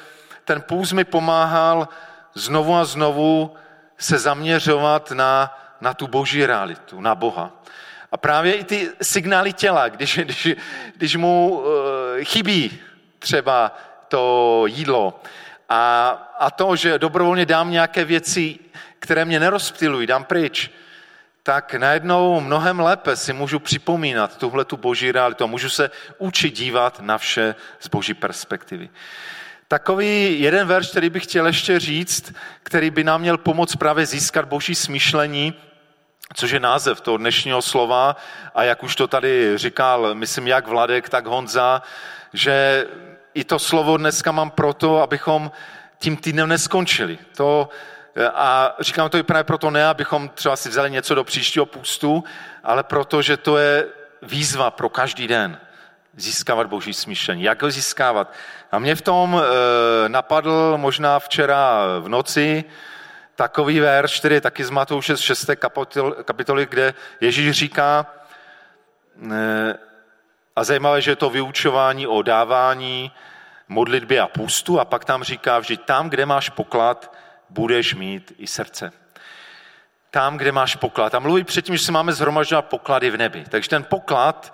[0.46, 1.88] ten půst mi pomáhal
[2.34, 3.56] znovu a znovu
[3.98, 7.52] se zaměřovat na, na tu boží realitu, na Boha.
[8.12, 10.48] A právě i ty signály těla, když, když,
[10.96, 11.66] když mu uh,
[12.24, 12.80] chybí
[13.22, 13.76] třeba
[14.08, 15.22] to jídlo
[15.70, 18.60] a, a to, že dobrovolně dám nějaké věci,
[19.00, 20.70] které mě nerozptilují, dám pryč,
[21.44, 26.56] tak najednou mnohem lépe si můžu připomínat tuhle tu boží realitu a můžu se učit
[26.56, 28.90] dívat na vše z boží perspektivy.
[29.68, 34.46] Takový jeden verš, který bych chtěl ještě říct, který by nám měl pomoct právě získat
[34.46, 35.54] boží smýšlení,
[36.34, 38.16] což je název toho dnešního slova
[38.56, 41.82] a jak už to tady říkal, myslím jak Vladek, tak Honza,
[42.34, 42.86] že
[43.34, 45.52] i to slovo dneska mám proto, abychom
[46.00, 47.20] tím týdnem neskončili.
[47.36, 47.70] To,
[48.34, 52.24] a říkám to i právě proto ne, abychom třeba si vzali něco do příštího půstu,
[52.64, 53.88] ale proto, že to je
[54.22, 55.60] výzva pro každý den.
[56.16, 57.44] Získávat boží smýšlení.
[57.44, 58.34] Jak ho získávat?
[58.72, 62.64] A mě v tom e, napadl možná včera v noci
[63.36, 65.50] takový verš, který je taky z Matouše z 6.
[66.24, 68.06] kapitoly, kde Ježíš říká,
[69.32, 69.91] e,
[70.56, 73.12] a zajímavé, že je to vyučování o dávání,
[73.68, 77.16] modlitbě a půstu a pak tam říká, že tam, kde máš poklad,
[77.50, 78.92] budeš mít i srdce.
[80.12, 81.16] Tam, kde máš poklad.
[81.16, 83.46] A mluví předtím, že se máme zhromažďovat poklady v nebi.
[83.50, 84.54] Takže ten poklad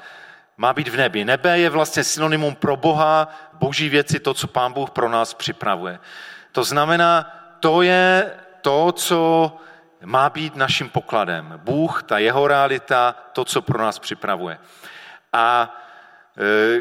[0.58, 1.26] má být v nebi.
[1.26, 6.00] Nebe je vlastně synonymum pro Boha, boží věci, to, co pán Bůh pro nás připravuje.
[6.52, 8.32] To znamená, to je
[8.62, 9.52] to, co
[10.06, 11.54] má být naším pokladem.
[11.64, 14.58] Bůh, ta jeho realita, to, co pro nás připravuje.
[15.34, 15.76] A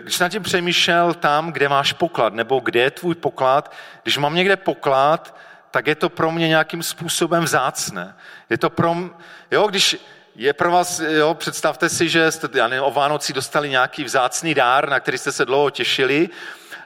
[0.03, 4.35] když na tím přemýšlel tam, kde máš poklad, nebo kde je tvůj poklad, když mám
[4.35, 5.37] někde poklad,
[5.71, 8.17] tak je to pro mě nějakým způsobem vzácné.
[8.51, 9.11] Je to pro mě,
[9.51, 9.97] jo, když
[10.35, 14.55] je pro vás, jo, představte si, že jste já nevím, o Vánoci dostali nějaký vzácný
[14.55, 16.29] dár, na který jste se dlouho těšili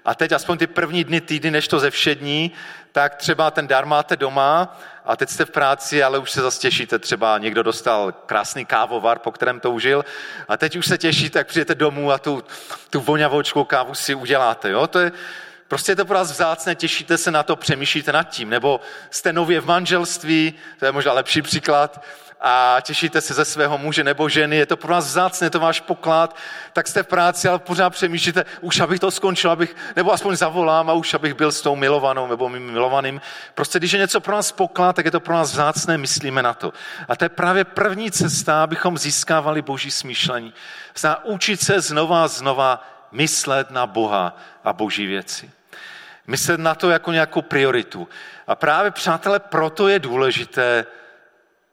[0.04, 2.52] a teď aspoň ty první dny, týdny, než to ze všední,
[2.92, 6.60] tak třeba ten dar máte doma a teď jste v práci, ale už se zase
[6.60, 10.04] těšíte, třeba někdo dostal krásný kávovar, po kterém toužil
[10.48, 12.44] a teď už se těšíte, tak přijete domů a tu,
[12.90, 14.70] tu voňavoučkou kávu si uděláte.
[14.70, 14.86] Jo?
[14.86, 15.12] To je,
[15.70, 18.50] Prostě je to pro vás vzácné, těšíte se na to, přemýšlíte nad tím.
[18.50, 22.04] Nebo jste nově v manželství, to je možná lepší příklad,
[22.40, 25.60] a těšíte se ze svého muže nebo ženy, je to pro vás vzácné, je to
[25.60, 26.36] váš poklad,
[26.72, 30.90] tak jste v práci, ale pořád přemýšlíte, už abych to skončil, abych, nebo aspoň zavolám
[30.90, 33.20] a už abych byl s tou milovanou nebo mým milovaným.
[33.54, 36.54] Prostě když je něco pro nás poklad, tak je to pro nás vzácné, myslíme na
[36.54, 36.72] to.
[37.08, 40.54] A to je právě první cesta, abychom získávali boží smýšlení.
[40.96, 45.59] Zná učit se znova a znova myslet na Boha a boží věci.
[46.30, 48.08] Myslet na to jako nějakou prioritu.
[48.46, 50.86] A právě, přátelé, proto je důležité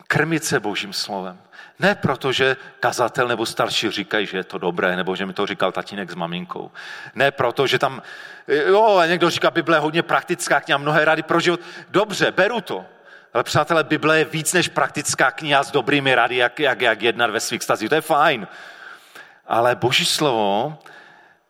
[0.07, 1.37] krmit se božím slovem.
[1.79, 5.45] Ne proto, že kazatel nebo starší říkají, že je to dobré, nebo že mi to
[5.45, 6.71] říkal tatínek s maminkou.
[7.15, 8.01] Ne proto, že tam,
[8.47, 11.59] jo, někdo říká, Bible je hodně praktická kniha, mnohé rady pro život.
[11.89, 12.85] Dobře, beru to.
[13.33, 17.29] Ale přátelé, Bible je víc než praktická kniha s dobrými rady, jak, jak, jak jednat
[17.29, 17.89] ve svých stazích.
[17.89, 18.47] To je fajn.
[19.47, 20.79] Ale boží slovo,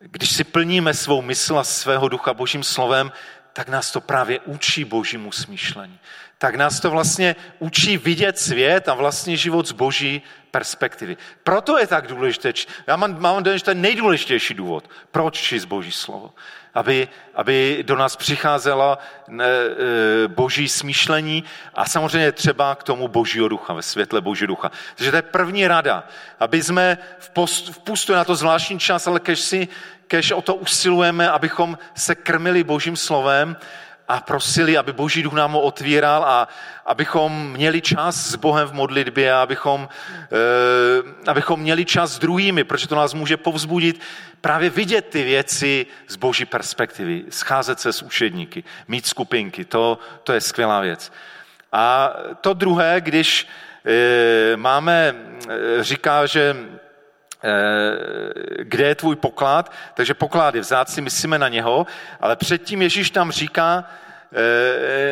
[0.00, 3.12] když si plníme svou mysl a svého ducha božím slovem,
[3.52, 5.98] tak nás to právě učí božímu smýšlení
[6.38, 11.16] tak nás to vlastně učí vidět svět a vlastně život z boží perspektivy.
[11.42, 12.52] Proto je tak důležité.
[12.86, 16.34] Já mám, mám dojem, že to je nejdůležitější důvod, proč číst boží slovo.
[16.74, 19.44] Aby, aby do nás přicházela e,
[20.28, 24.70] boží smýšlení a samozřejmě třeba k tomu božího ducha, ve světle božího ducha.
[24.94, 26.08] Takže to je první rada,
[26.40, 29.68] aby jsme v, post, v pustu na to zvláštní čas, ale kež si
[30.08, 33.56] kež o to usilujeme, abychom se krmili božím slovem,
[34.08, 36.48] a prosili, aby Boží duch nám ho otvíral a
[36.86, 39.88] abychom měli čas s Bohem v modlitbě, abychom,
[40.32, 44.00] e, abychom měli čas s druhými, protože to nás může povzbudit
[44.40, 50.32] právě vidět ty věci z Boží perspektivy, scházet se s učedníky, mít skupinky, to, to
[50.32, 51.12] je skvělá věc.
[51.72, 53.48] A to druhé, když
[53.84, 55.14] e, máme,
[55.48, 56.56] e, říká, že
[58.62, 61.86] kde je tvůj poklad, takže poklad je vzácný, myslíme na něho,
[62.20, 63.84] ale předtím Ježíš tam říká,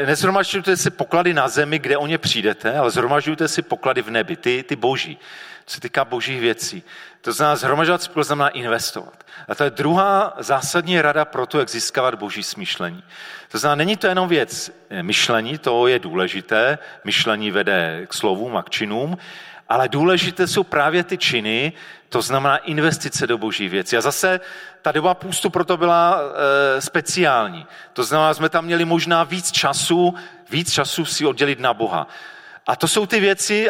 [0.06, 4.36] nezhromažďujte si poklady na zemi, kde o ně přijdete, ale zhromažďujte si poklady v nebi,
[4.36, 5.18] ty, ty boží,
[5.66, 6.82] co se týká božích věcí.
[7.20, 9.24] To znamená, zhromažďovat si znamená investovat.
[9.48, 13.04] A to je druhá zásadní rada pro to, jak získávat boží smýšlení.
[13.48, 14.70] To znamená, není to jenom věc
[15.02, 19.18] myšlení, to je důležité, myšlení vede k slovům a k činům,
[19.68, 21.72] ale důležité jsou právě ty činy,
[22.08, 23.96] to znamená investice do boží věci.
[23.96, 24.40] A zase
[24.82, 27.66] ta doba půstu proto byla e, speciální.
[27.92, 30.14] To znamená, jsme tam měli možná víc času,
[30.50, 32.06] víc času si oddělit na Boha.
[32.66, 33.68] A to jsou ty věci,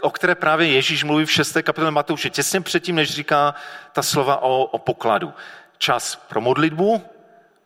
[0.00, 1.56] o které právě Ježíš mluví v 6.
[1.62, 3.54] kapitole Matouše, těsně předtím, než říká
[3.92, 5.32] ta slova o, o pokladu.
[5.78, 7.02] Čas pro modlitbu,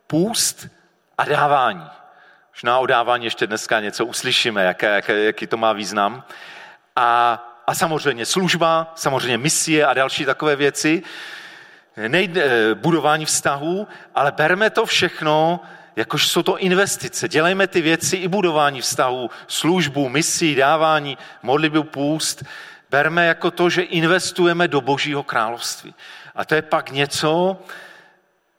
[0.07, 0.67] půst
[1.17, 1.89] a dávání.
[2.53, 6.23] Možná o dávání ještě dneska něco uslyšíme, jaké, jaké, jaký to má význam.
[6.95, 11.03] A a samozřejmě služba, samozřejmě misie a další takové věci,
[12.07, 15.59] nejde, eh, budování vztahů, ale berme to všechno,
[15.95, 17.27] jakož jsou to investice.
[17.27, 22.43] Dělejme ty věci i budování vztahů, službu, misi, dávání, modlitbu, půst.
[22.89, 25.93] Berme jako to, že investujeme do božího království.
[26.35, 27.57] A to je pak něco,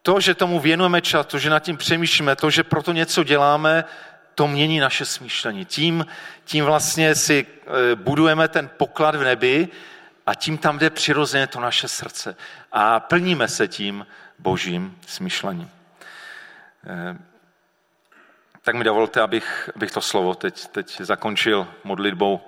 [0.03, 3.85] to, že tomu věnujeme čas, to, že nad tím přemýšlíme, to, že proto něco děláme,
[4.41, 5.65] to mění naše smýšlení.
[5.65, 6.07] Tím,
[6.45, 9.69] tím vlastně si e, budujeme ten poklad v nebi
[10.27, 12.37] a tím tam jde přirozeně to naše srdce.
[12.73, 14.07] A plníme se tím
[14.39, 15.71] božím smýšlením.
[16.87, 17.17] E,
[18.63, 22.41] tak mi dovolte, abych, abych to slovo teď, teď zakončil modlitbou.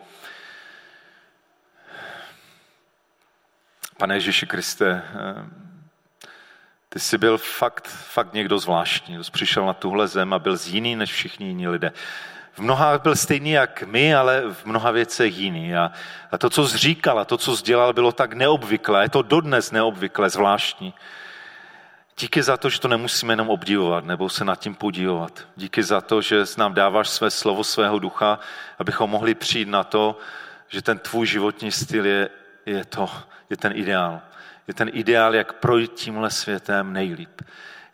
[3.98, 5.02] Pane Ježíši Kriste, e,
[6.92, 9.24] ty jsi byl fakt, fakt někdo zvláštní.
[9.24, 11.92] Jsi přišel na tuhle zem a byl z jiný než všichni jiní lidé.
[12.52, 15.76] V mnoha byl stejný jak my, ale v mnoha věcech jiný.
[15.76, 15.92] A,
[16.32, 19.04] a to, co jsi říkal a to, co jsi bylo tak neobvyklé.
[19.04, 20.94] Je to dodnes neobvyklé, zvláštní.
[22.18, 25.48] Díky za to, že to nemusíme jenom obdivovat nebo se nad tím podívat.
[25.56, 28.38] Díky za to, že nám dáváš své slovo svého ducha,
[28.78, 30.18] abychom mohli přijít na to,
[30.68, 32.28] že ten tvůj životní styl je,
[32.66, 33.10] je, to,
[33.50, 34.20] je ten ideál
[34.68, 37.42] je ten ideál, jak projít tímhle světem nejlíp.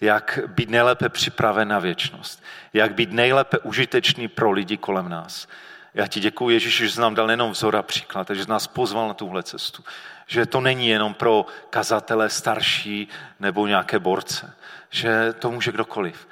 [0.01, 2.43] Jak být nejlépe připraven na věčnost.
[2.73, 5.49] Jak být nejlépe užitečný pro lidi kolem nás.
[5.95, 8.67] Já ti děkuji, Ježíši, že jsi nám dal nejenom vzor a příklad, že jsi nás
[8.67, 9.85] pozval na tuhle cestu.
[10.27, 13.09] Že to není jenom pro kazatele starší
[13.41, 14.55] nebo nějaké borce.
[14.91, 16.29] Že to může kdokoliv.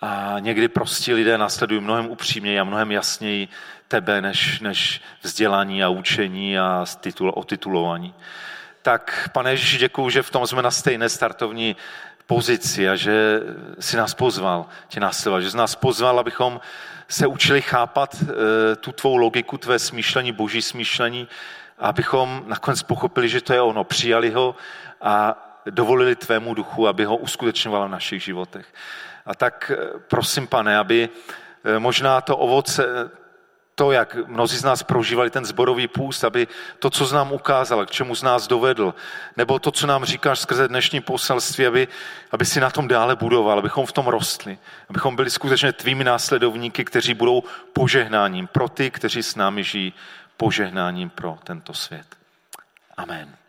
[0.00, 3.48] A někdy prostě lidé následují mnohem upřímněji a mnohem jasněji
[3.88, 8.14] tebe, než, než vzdělání a učení a titul, otitulování
[8.86, 11.76] tak pane Ježíši, děkuju, že v tom jsme na stejné startovní
[12.26, 13.40] pozici a že
[13.80, 16.60] si nás pozval tě následovat, že jsi nás pozval, abychom
[17.08, 21.28] se učili chápat eh, tu tvou logiku, tvé smýšlení, boží smýšlení,
[21.78, 24.54] abychom nakonec pochopili, že to je ono, přijali ho
[25.00, 25.34] a,
[25.70, 28.66] dovolili tvému duchu, aby ho uskutečňoval v našich životech.
[29.26, 33.10] A tak eh, prosím, pane, aby eh, možná to ovoce,
[33.78, 36.48] to, jak mnozí z nás prožívali ten zborový půst, aby
[36.78, 38.94] to, co z nám ukázal, k čemu z nás dovedl,
[39.36, 41.88] nebo to, co nám říkáš skrze dnešní poselství, aby,
[42.32, 44.58] aby si na tom dále budoval, abychom v tom rostli,
[44.88, 49.92] abychom byli skutečně tvými následovníky, kteří budou požehnáním pro ty, kteří s námi žijí,
[50.36, 52.06] požehnáním pro tento svět.
[52.96, 53.45] Amen.